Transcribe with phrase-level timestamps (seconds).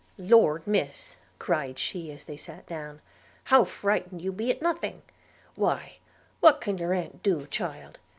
[0.17, 3.01] 'Lord, Miss,' cried she, as they sat down,
[3.43, 5.03] 'how frightened you be at nothing!
[5.53, 5.97] Why,
[6.39, 7.99] what can your aunt do, child?